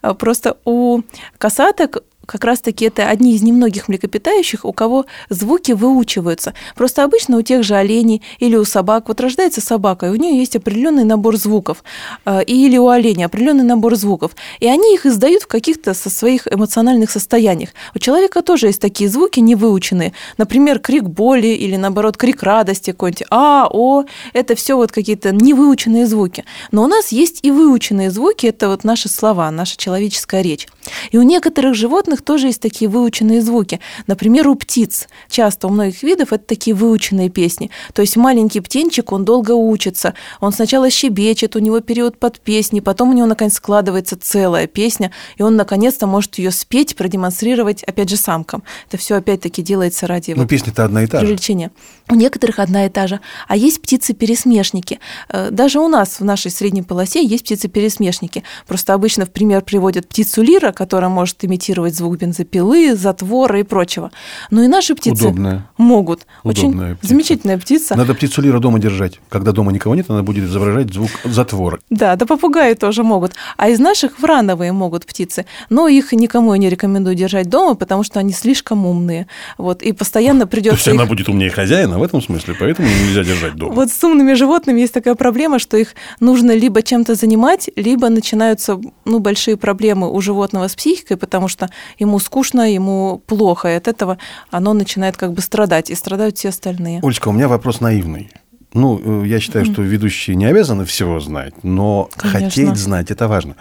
[0.00, 1.02] А, Просто у
[1.36, 6.54] касаток как раз-таки это одни из немногих млекопитающих, у кого звуки выучиваются.
[6.74, 10.38] Просто обычно у тех же оленей или у собак, вот рождается собака, и у нее
[10.38, 11.84] есть определенный набор звуков,
[12.24, 16.46] э, или у оленя определенный набор звуков, и они их издают в каких-то со своих
[16.52, 17.70] эмоциональных состояниях.
[17.94, 23.26] У человека тоже есть такие звуки невыученные, например, крик боли или наоборот крик радости какой-нибудь,
[23.30, 26.44] а, о, это все вот какие-то невыученные звуки.
[26.70, 30.66] Но у нас есть и выученные звуки, это вот наши слова, наша человеческая речь.
[31.10, 33.80] И у некоторых животных тоже есть такие выученные звуки.
[34.06, 35.08] Например, у птиц.
[35.28, 37.70] Часто у многих видов это такие выученные песни.
[37.92, 40.14] То есть маленький птенчик, он долго учится.
[40.40, 45.10] Он сначала щебечет, у него период под песни, потом у него, наконец, складывается целая песня,
[45.36, 48.62] и он, наконец-то, может ее спеть, продемонстрировать, опять же, самкам.
[48.88, 51.26] Это все, опять-таки, делается ради Ну, вот песня-то одна и та же.
[51.26, 51.70] привлечения.
[52.10, 53.20] У некоторых одна и та же.
[53.48, 54.98] А есть птицы-пересмешники.
[55.30, 58.42] Э, даже у нас в нашей средней полосе есть птицы-пересмешники.
[58.66, 64.10] Просто обычно в пример приводят птицу лира, которая может имитировать звук бензопилы, затвора и прочего.
[64.50, 65.66] Но и наши птицы Удобная.
[65.78, 66.26] могут.
[66.42, 67.08] Удобная Очень птица.
[67.08, 67.96] замечательная птица.
[67.96, 69.20] Надо птицу лира дома держать.
[69.30, 71.78] Когда дома никого нет, она будет изображать звук затвора.
[71.88, 73.32] Да, да попугаи тоже могут.
[73.56, 75.46] А из наших врановые могут птицы.
[75.70, 79.26] Но их никому я не рекомендую держать дома, потому что они слишком умные.
[79.56, 83.24] Вот, и постоянно То придется есть она будет умнее хозяина в этом смысле, поэтому нельзя
[83.24, 83.74] держать дома.
[83.74, 88.80] Вот с умными животными есть такая проблема, что их нужно либо чем-то занимать, либо начинаются
[89.04, 93.88] ну, большие проблемы у животного с психикой, потому что ему скучно, ему плохо, и от
[93.88, 94.18] этого
[94.50, 97.00] оно начинает как бы страдать, и страдают все остальные.
[97.02, 98.30] Олечка, у меня вопрос наивный.
[98.74, 102.40] Ну, э, я считаю, что ведущие не обязаны всего знать, но Конечно.
[102.40, 103.54] хотеть знать это важно.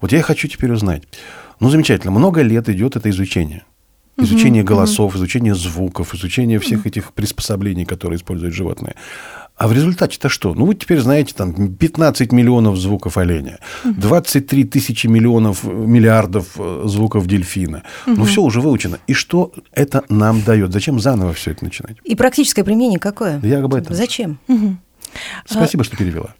[0.00, 1.02] Вот я хочу теперь узнать.
[1.58, 3.64] Ну, замечательно, много лет идет это изучение.
[4.20, 8.94] Изучение голосов, изучение звуков, изучение всех этих приспособлений, которые используют животные.
[9.60, 10.54] А в результате-то что?
[10.54, 16.82] Ну, вы теперь знаете, там 15 миллионов звуков оленя, 23 тысячи миллионов, э, миллиардов э,
[16.86, 17.82] звуков дельфина.
[18.06, 18.98] Ну, все уже выучено.
[19.06, 20.72] И что это нам дает?
[20.72, 21.98] Зачем заново все это начинать?
[22.04, 23.38] И практическое применение какое?
[23.42, 23.94] Я об этом.
[23.94, 24.38] Зачем?
[25.44, 26.34] Спасибо, что перевела.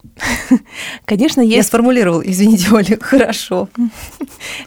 [1.05, 3.69] Конечно, Я есть сформулировал, извините, Оля, хорошо.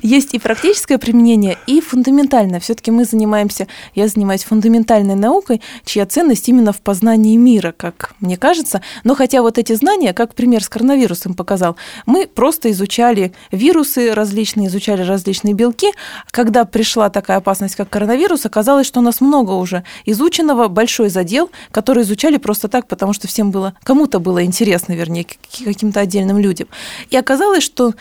[0.01, 2.59] Есть и практическое применение, и фундаментальное.
[2.59, 8.37] Все-таки мы занимаемся, я занимаюсь фундаментальной наукой, чья ценность именно в познании мира, как мне
[8.37, 8.81] кажется.
[9.03, 14.67] Но хотя вот эти знания, как пример с коронавирусом показал, мы просто изучали вирусы различные,
[14.67, 15.91] изучали различные белки.
[16.31, 21.49] Когда пришла такая опасность, как коронавирус, оказалось, что у нас много уже изученного, большой задел,
[21.71, 25.23] который изучали просто так, потому что всем было, кому-то было интересно, вернее,
[25.63, 26.67] каким-то отдельным людям.
[27.11, 27.93] И оказалось, что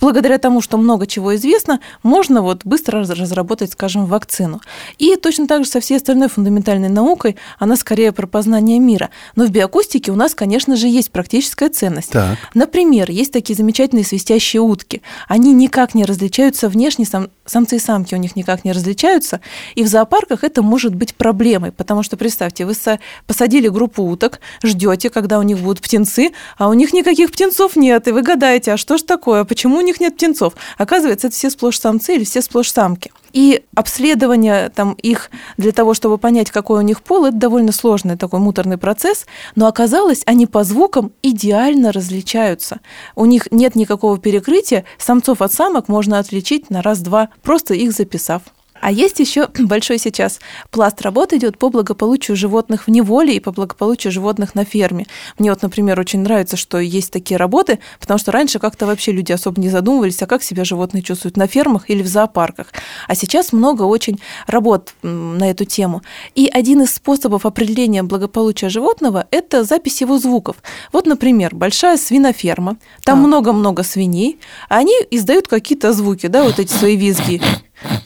[0.00, 4.60] благодаря тому, что много чего известно, можно вот быстро раз- разработать, скажем, вакцину.
[4.98, 9.10] И точно так же со всей остальной фундаментальной наукой, она скорее про познание мира.
[9.36, 12.10] Но в биоакустике у нас, конечно же, есть практическая ценность.
[12.10, 12.38] Так.
[12.54, 15.02] Например, есть такие замечательные свистящие утки.
[15.28, 19.40] Они никак не различаются внешне, сам- самцы и самки у них никак не различаются.
[19.74, 24.40] И в зоопарках это может быть проблемой, потому что, представьте, вы са- посадили группу уток,
[24.62, 28.72] ждете, когда у них будут птенцы, а у них никаких птенцов нет, и вы гадаете,
[28.72, 30.54] а что ж такое, почему у них нет птенцов?
[30.78, 33.12] Оказывается, это все сплошь самцы или все сплошь самки.
[33.32, 38.16] И обследование там, их для того, чтобы понять, какой у них пол, это довольно сложный
[38.16, 39.26] такой муторный процесс.
[39.56, 42.80] Но оказалось, они по звукам идеально различаются.
[43.14, 44.84] У них нет никакого перекрытия.
[44.98, 48.42] Самцов от самок можно отличить на раз-два, просто их записав.
[48.84, 53.50] А есть еще большой сейчас пласт работ идет по благополучию животных в неволе и по
[53.50, 55.06] благополучию животных на ферме.
[55.38, 59.32] Мне вот, например, очень нравится, что есть такие работы, потому что раньше как-то вообще люди
[59.32, 62.74] особо не задумывались, а как себя животные чувствуют на фермах или в зоопарках.
[63.08, 66.02] А сейчас много очень работ на эту тему.
[66.34, 70.56] И один из способов определения благополучия животного– это запись его звуков.
[70.92, 76.70] Вот, например, большая свиноферма, там много-много свиней, а они издают какие-то звуки, да, вот эти
[76.70, 77.40] свои визги.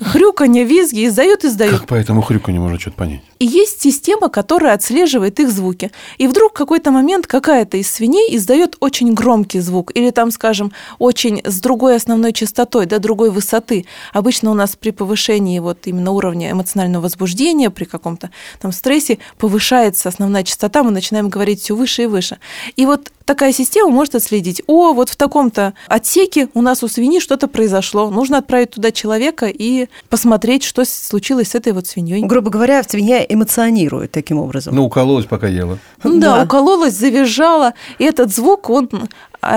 [0.00, 1.80] Хрюканье, визги, издают, издают.
[1.80, 3.20] Как по этому хрюку не можно что-то понять?
[3.38, 5.92] И есть система, которая отслеживает их звуки.
[6.16, 10.72] И вдруг в какой-то момент какая-то из свиней издает очень громкий звук, или там, скажем,
[10.98, 13.86] очень с другой основной частотой, да, другой высоты.
[14.12, 20.08] Обычно у нас при повышении вот именно уровня эмоционального возбуждения, при каком-то там стрессе повышается
[20.08, 22.38] основная частота, мы начинаем говорить все выше и выше.
[22.76, 27.20] И вот такая система может отследить, о, вот в таком-то отсеке у нас у свиньи
[27.20, 32.24] что-то произошло, нужно отправить туда человека и посмотреть, что случилось с этой вот свиньей.
[32.24, 34.74] Грубо говоря, свинья эмоционирует таким образом.
[34.74, 35.78] Ну, укололась, пока ела.
[36.04, 36.44] Ну да, Да.
[36.44, 38.88] укололась, завизжала, и этот звук, он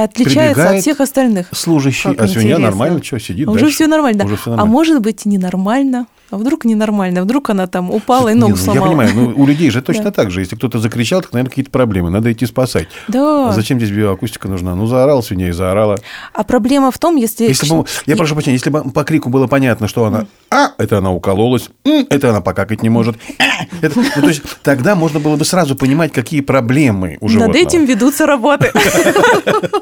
[0.03, 1.47] отличается от всех остальных.
[1.51, 2.65] Служащий, Как а свинья интересно.
[2.65, 3.75] нормально, что, сидит Уже дальше.
[3.75, 4.25] все нормально.
[4.25, 4.71] Уже всё А нормально.
[4.71, 6.07] может быть, и ненормально.
[6.29, 7.23] А вдруг ненормально?
[7.23, 8.87] Вдруг она там упала и Не, ногу ну, Я сломала.
[8.87, 10.11] понимаю, ну, у людей же точно Да.
[10.11, 10.39] так же.
[10.39, 12.09] Если кто-то закричал, так, наверное, какие-то проблемы.
[12.09, 12.87] Надо идти спасать.
[13.09, 13.49] Да.
[13.49, 14.73] А зачем здесь биоакустика нужна?
[14.75, 15.97] Ну, заорал свинья и заорала.
[16.33, 17.45] А проблема в том, если...
[17.47, 20.99] Если бы, я прошу прощения, если бы по крику было понятно, что она «а», это
[20.99, 23.43] она укололась, это она покакать не может, «а»,
[23.81, 27.57] это- ну, то есть тогда можно было бы сразу понимать, какие проблемы у Над животного.
[27.57, 28.71] этим ведутся работы.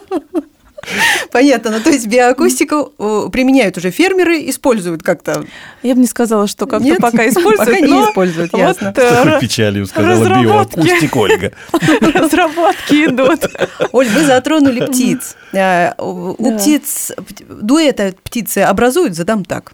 [1.32, 1.72] Понятно.
[1.72, 5.46] Ну, то есть биоакустику э, применяют уже фермеры, используют как-то.
[5.84, 7.58] Я бы не сказала, что как-то Нет, пока используют.
[7.58, 8.94] пока не но используют, вот, ясно.
[8.94, 10.76] Такой э, печалью сказала разработки.
[10.80, 11.52] биоакустик Ольга.
[12.14, 13.42] Разработки идут.
[13.92, 15.36] Оль, вы затронули птиц.
[15.52, 17.12] Э, У птиц
[17.48, 19.74] дуэта птицы образуют, задам так.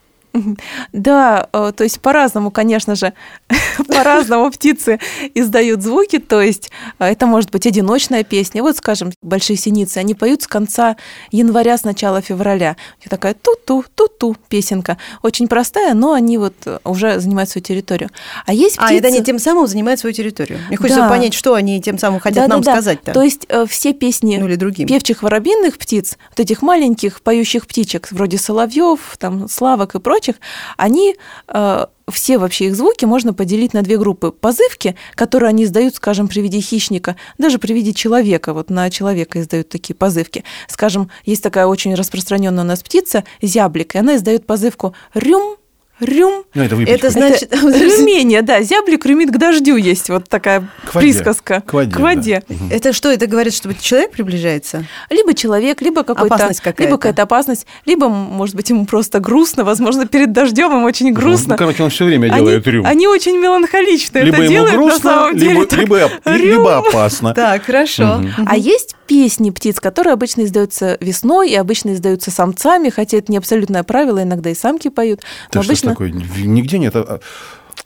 [0.94, 3.14] Да, э, то есть по-разному, конечно же,
[3.88, 5.00] по-разному птицы
[5.34, 8.62] издают звуки, то есть э, это может быть одиночная песня.
[8.62, 10.96] Вот, скажем, большие синицы, они поют с конца
[11.32, 12.76] января, с начала февраля.
[13.00, 14.98] Них такая ту-ту, ту-ту песенка.
[15.22, 18.10] Очень простая, но они вот э, уже занимают свою территорию.
[18.46, 18.94] А есть птицы...
[18.94, 20.60] А, это они тем самым занимают свою территорию.
[20.68, 21.10] Мне хочется Да.
[21.10, 23.14] понять, что они тем самым хотят Да, нам да, сказать-то.
[23.14, 24.88] То есть все песни Ну или другим.
[24.88, 30.42] певчих воробьиных птиц, вот этих маленьких поющих птичек, вроде соловьев, там, славок и прочих,
[30.78, 31.16] они
[31.48, 34.32] э, все вообще их звуки можно поделить на две группы.
[34.32, 39.40] Позывки, которые они издают, скажем, при виде хищника, даже при виде человека, вот на человека
[39.42, 40.44] издают такие позывки.
[40.68, 45.58] Скажем, есть такая очень распространенная у нас птица, зяблик, и она издает позывку «рюм»,
[46.00, 46.96] «рюм», Ну, это выпечка.
[46.96, 47.54] Это значит...
[47.54, 51.08] это рюмение, да, зяблик рюмит к дождю, есть вот такая К воде.
[51.08, 51.62] присказка.
[51.62, 52.56] К воде, да.
[52.56, 52.70] Мгм.
[52.72, 54.86] Это что, это говорит, что человек приближается?
[55.10, 56.84] Либо человек, либо какой-то Опасность какая-то.
[56.84, 61.54] либо какая-то опасность, либо, может быть, ему просто грустно, возможно, перед дождем им очень грустно.
[61.54, 62.86] Ну, короче, он все время они, делает рюм.
[62.86, 65.52] они очень меланхолично либо это ему делают на грустно, самом деле.
[65.54, 66.36] либо, так, либо, рюм.
[66.38, 67.34] либо опасно.
[67.34, 68.18] Так, хорошо.
[68.20, 68.48] Мгм.
[68.50, 73.38] А есть песни птиц, которые обычно издаются весной и обычно издаются самцами, хотя это не
[73.38, 75.22] абсолютное правило, иногда и самки поют.
[75.52, 76.12] Да Но обычно такое?
[76.12, 76.96] Нигде нет.
[76.96, 77.20] а-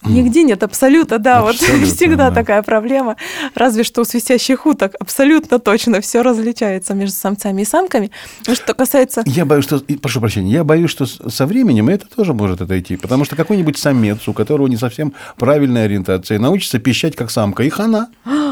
[0.05, 2.35] нигде нет абсолюта, да, Абсолютно, вот всегда да.
[2.35, 3.15] такая проблема.
[3.55, 8.11] Разве что у свистящих уток абсолютно точно все различается между самцами и самками.
[8.47, 12.33] Но что касается Я боюсь, что, прошу прощения, я боюсь, что со временем это тоже
[12.33, 17.31] может отойти, потому что какой-нибудь самец, у которого не совсем правильная ориентация, научится пищать как
[17.31, 18.09] самка, и хана.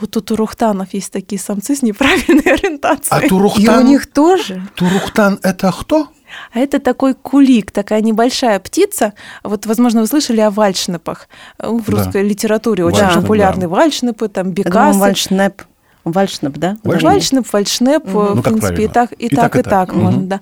[0.00, 3.18] Вот у турухтанов есть такие самцы с неправильной ориентацией.
[3.18, 4.62] А И у турухтан, них тоже?
[4.74, 6.08] турухтан это кто?
[6.52, 9.14] А это такой кулик, такая небольшая птица.
[9.42, 11.28] Вот, возможно, вы слышали о вальшнепах.
[11.58, 11.92] В Да.
[11.96, 13.68] русской литературе очень Вальшнеп, популярны да.
[13.68, 14.98] вальшнепы, там думаю, бекасы.
[14.98, 15.62] вальшнеп.
[16.04, 16.76] Вальшнеп, да?
[16.84, 17.02] Вальшнеп.
[17.12, 18.12] Вальшнеп, вальшнеп, Мгм.
[18.12, 18.92] в Ну, как принципе, и правильно?
[18.94, 20.02] так, и, так, и так, Мгм.
[20.04, 20.40] можно, да.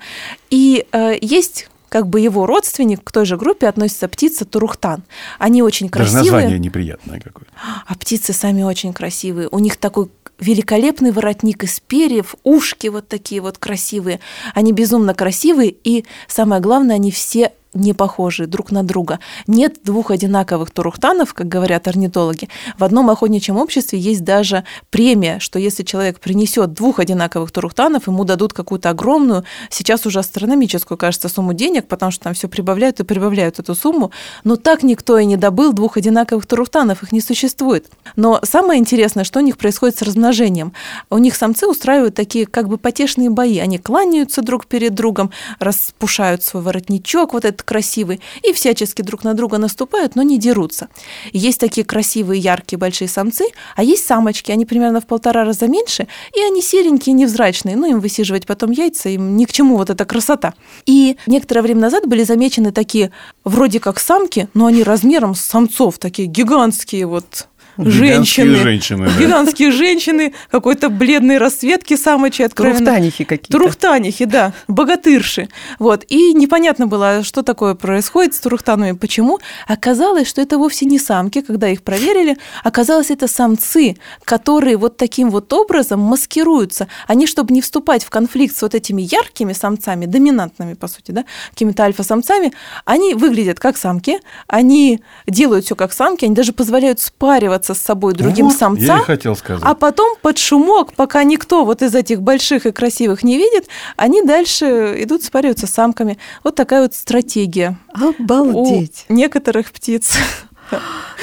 [0.50, 5.02] И э, есть как бы его родственник к той же группе относится птица турухтан.
[5.38, 6.32] Они очень Даже красивые.
[6.32, 7.46] название неприятное какое.
[7.86, 9.48] А птицы сами очень красивые.
[9.50, 14.20] У них такой великолепный воротник из перьев, ушки вот такие вот красивые.
[14.54, 19.20] Они безумно красивые, и самое главное, они все не похожи друг на друга.
[19.46, 22.48] Нет двух одинаковых турухтанов, как говорят орнитологи.
[22.78, 28.24] В одном охотничьем обществе есть даже премия, что если человек принесет двух одинаковых турухтанов, ему
[28.24, 33.04] дадут какую-то огромную, сейчас уже астрономическую, кажется, сумму денег, потому что там все прибавляют и
[33.04, 34.10] прибавляют эту сумму.
[34.44, 37.86] Но так никто и не добыл двух одинаковых турухтанов, их не существует.
[38.16, 40.72] Но самое интересное, что у них происходит с размножением.
[41.10, 43.58] У них самцы устраивают такие как бы потешные бои.
[43.58, 49.34] Они кланяются друг перед другом, распушают свой воротничок, вот этот красивый, и всячески друг на
[49.34, 50.88] друга наступают, но не дерутся.
[51.32, 53.44] Есть такие красивые, яркие, большие самцы,
[53.76, 58.00] а есть самочки, они примерно в полтора раза меньше, и они серенькие, невзрачные, ну, им
[58.00, 60.54] высиживать потом яйца, им ни к чему вот эта красота.
[60.86, 63.12] И некоторое время назад были замечены такие,
[63.44, 68.56] вроде как самки, но они размером с самцов, такие гигантские вот Гигантские женщины.
[68.56, 69.24] женщины, да.
[69.24, 72.78] Гигантские женщины, какой-то бледной расцветки самочи откровенно.
[72.78, 73.52] Турухтанихи какие-то.
[73.52, 75.48] Турухтанихи, да, богатырши.
[75.78, 76.04] Вот.
[76.08, 79.38] И непонятно было, что такое происходит с турухтанами, почему.
[79.66, 82.36] Оказалось, что это вовсе не самки, когда их проверили.
[82.64, 86.88] Оказалось, это самцы, которые вот таким вот образом маскируются.
[87.06, 91.24] Они, чтобы не вступать в конфликт с вот этими яркими самцами, доминантными, по сути, да,
[91.50, 92.52] какими-то альфа-самцами,
[92.84, 98.14] они выглядят как самки, они делают все как самки, они даже позволяют спариваться с собой
[98.14, 98.96] другим Вот, самцам.
[98.96, 99.62] Я и хотел сказать.
[99.64, 104.22] А потом под шумок, пока никто вот из этих больших и красивых не видит, они
[104.22, 106.18] дальше идут спариваться с самками.
[106.44, 109.04] Вот такая вот стратегия Обалдеть.
[109.08, 110.16] у некоторых птиц.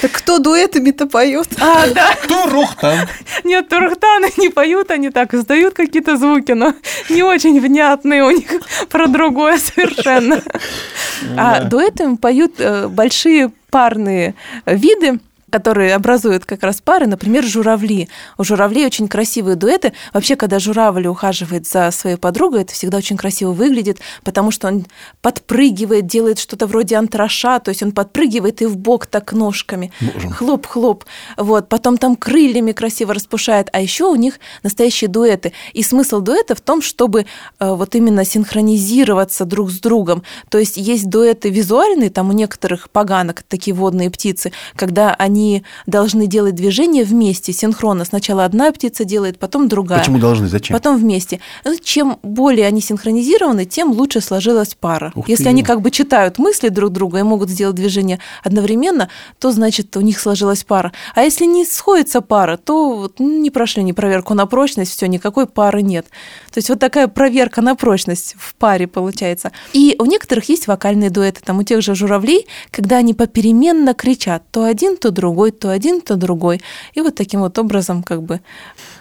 [0.02, 1.48] Так кто дуэтами-то поет?
[1.62, 3.08] А, да, Турухтан.
[3.44, 6.74] нет, турхтаны не поют, они так издают какие-то звуки, но
[7.10, 8.50] не очень внятные у них
[8.90, 10.42] про другое совершенно.
[11.38, 15.20] А дуэтами поют э, большие парные виды,
[15.56, 18.10] которые образуют как раз пары, например, журавли.
[18.38, 19.94] У журавлей очень красивые дуэты.
[20.14, 24.86] Вообще, когда журавль ухаживает за своей подругой, это всегда очень красиво выглядит, потому что он
[25.22, 29.94] подпрыгивает, делает что-то вроде антраша, то есть он подпрыгивает и в бок так ножками.
[30.38, 31.06] Хлоп-хлоп.
[31.38, 31.70] Вот.
[31.70, 33.70] Потом там крыльями красиво распушает.
[33.72, 35.54] А еще у них настоящие дуэты.
[35.72, 40.24] И смысл дуэта в том, чтобы э, вот именно синхронизироваться друг с другом.
[40.50, 45.64] То есть есть дуэты визуальные, там у некоторых поганок такие водные птицы, когда они они
[45.86, 48.06] должны делать движение вместе, синхронно.
[48.06, 50.00] Сначала одна птица делает, потом другая.
[50.00, 50.48] Почему должны?
[50.48, 50.76] Зачем?
[50.76, 51.40] Потом вместе.
[51.64, 55.12] Ну, Чем более они синхронизированы, тем лучше сложилась пара.
[55.16, 55.50] Ух Если ты.
[55.50, 60.02] они как бы читают мысли друг друга и могут сделать движение одновременно, то значит у
[60.02, 60.92] них сложилась пара.
[61.14, 65.08] А если не сходится пара, то вот, ну, не прошли ни проверку на прочность, все,
[65.08, 66.08] никакой пары нет.
[66.52, 69.52] То есть вот такая проверка на прочность в паре получается.
[69.74, 74.44] И у некоторых есть вокальные дуэты, там у тех же журавлей, когда они попеременно кричат,
[74.52, 75.25] то один, то другой,
[75.60, 76.62] то один, то другой.
[76.94, 78.42] И вот таким вот образом как бы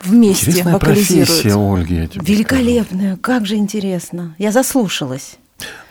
[0.03, 1.95] вместе Интересная профессия, Ольги.
[1.97, 4.35] я тебе Великолепная, как же интересно.
[4.39, 5.23] Я заслушалась.
[5.23, 5.41] скажу.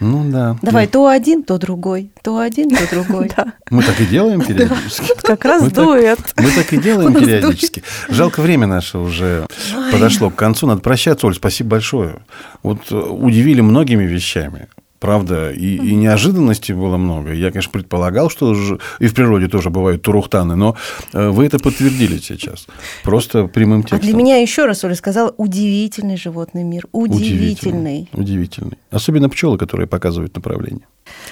[0.02, 0.58] Ну да.
[0.62, 3.32] Давай, Я- то один, то другой, то один, то другой.
[3.38, 5.14] Да, Мы так и делаем периодически.
[5.22, 6.20] как раз Мы так- дуэт.
[6.36, 7.82] Мы так и делаем периодически.
[8.10, 9.48] Жалко, время наше уже
[9.92, 10.68] подошло к концу.
[10.68, 12.18] Надо прощаться, Оль, спасибо большое.
[12.62, 14.68] Вот э, удивили многими вещами.
[15.04, 17.34] Правда, и, и неожиданностей было много.
[17.34, 18.56] Я, конечно, предполагал, что
[19.00, 20.78] и в природе тоже бывают турухтаны, но
[21.12, 22.68] э, вы это подтвердили сейчас.
[23.04, 24.00] Просто прямым А текстом.
[24.00, 26.88] для меня еще раз Оля сказала, удивительный животный мир.
[26.94, 28.08] Удивительный.
[28.14, 28.78] Удивительный.
[28.92, 30.88] Особенно пчелы, которые показывают направление.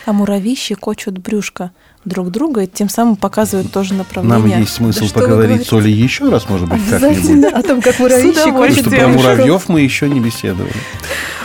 [0.05, 1.71] А муравьи щекочут брюшко
[2.03, 4.49] друг друга и тем самым показывают тоже направление.
[4.49, 7.53] Нам есть смысл Да поговорить с Олей еще раз, может быть, как-нибудь.
[7.53, 10.73] О том, как муравьи С Потому щекочут что про муравьев мы еще не беседовали.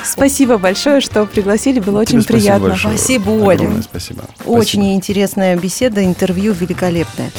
[0.06, 2.68] Спасибо большое, что пригласили, было Тебе очень спасибо приятно.
[2.68, 2.96] большое.
[2.96, 3.54] Спасибо, Оля.
[3.56, 4.24] Огромное спасибо.
[4.44, 4.94] Очень Спасибо.
[4.94, 7.30] интересная беседа, интервью великолепное.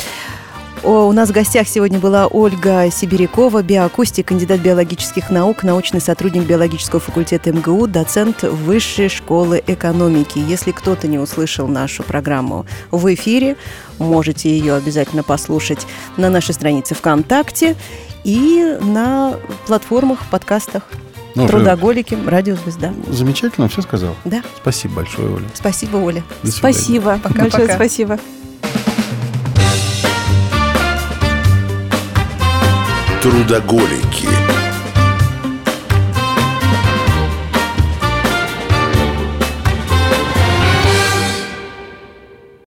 [0.84, 6.44] О, у нас в гостях сегодня была Ольга Сибирякова, биоакустик, кандидат биологических наук, научный сотрудник
[6.44, 10.38] биологического факультета МГУ, доцент Высшей школы экономики.
[10.38, 13.58] Если кто-то не услышал нашу программу в эфире,
[13.98, 17.76] можете ее обязательно послушать на нашей странице ВКонтакте
[18.24, 20.84] и на платформах, подкастах
[21.38, 22.94] Ну, уже Трудоголики, Радиозвезда.
[23.10, 24.16] Замечательно, все сказал.
[24.26, 25.46] Да, Спасибо большое, Оля.
[25.54, 26.24] спасибо, Оля.
[26.42, 26.52] До.
[26.52, 27.20] Спасибо.
[27.24, 27.42] Пока-пока.
[27.44, 28.20] Большое спасибо.
[33.22, 34.67] Трудоголики.